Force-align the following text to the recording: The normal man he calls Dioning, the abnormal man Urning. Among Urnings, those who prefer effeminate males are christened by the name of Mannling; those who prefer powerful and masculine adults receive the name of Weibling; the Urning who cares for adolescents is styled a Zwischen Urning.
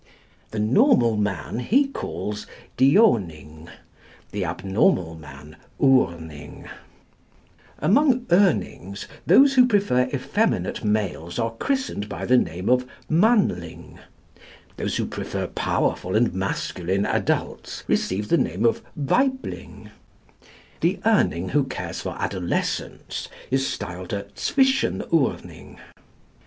The 0.49 0.57
normal 0.57 1.15
man 1.15 1.59
he 1.59 1.85
calls 1.89 2.47
Dioning, 2.75 3.69
the 4.31 4.43
abnormal 4.43 5.13
man 5.13 5.57
Urning. 5.79 6.67
Among 7.77 8.21
Urnings, 8.31 9.05
those 9.27 9.53
who 9.53 9.67
prefer 9.67 10.09
effeminate 10.11 10.83
males 10.83 11.37
are 11.37 11.51
christened 11.53 12.09
by 12.09 12.25
the 12.25 12.35
name 12.39 12.67
of 12.67 12.87
Mannling; 13.09 13.99
those 14.77 14.97
who 14.97 15.05
prefer 15.05 15.45
powerful 15.45 16.15
and 16.15 16.33
masculine 16.33 17.05
adults 17.05 17.83
receive 17.87 18.29
the 18.29 18.37
name 18.39 18.65
of 18.65 18.81
Weibling; 18.95 19.91
the 20.79 20.97
Urning 21.05 21.49
who 21.51 21.65
cares 21.65 22.01
for 22.01 22.19
adolescents 22.19 23.29
is 23.51 23.67
styled 23.67 24.13
a 24.13 24.23
Zwischen 24.35 25.03
Urning. 25.13 25.77